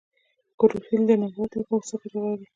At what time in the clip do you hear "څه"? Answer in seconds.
1.89-1.95